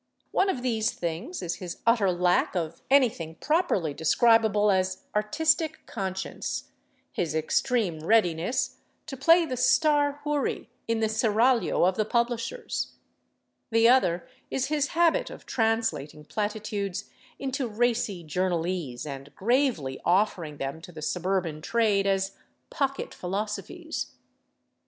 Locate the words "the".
9.45-9.55, 11.01-11.07, 11.97-12.05, 13.69-13.87, 20.91-21.03